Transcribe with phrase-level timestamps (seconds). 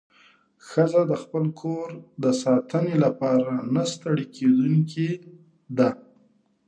[0.67, 1.89] ښځه د خپل کور
[2.23, 5.09] د ساتنې لپاره نه ستړې کېدونکې
[5.77, 5.89] ده.